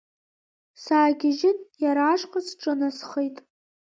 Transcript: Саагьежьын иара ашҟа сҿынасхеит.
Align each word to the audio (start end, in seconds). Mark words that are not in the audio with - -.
Саагьежьын 0.83 1.57
иара 1.83 2.03
ашҟа 2.13 2.39
сҿынасхеит. 2.47 3.37